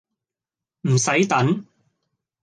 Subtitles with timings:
[0.81, 1.63] 唔洗等